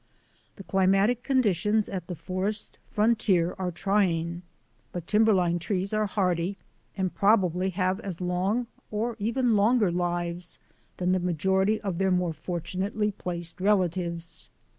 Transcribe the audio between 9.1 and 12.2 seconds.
even longer lives than the majority of their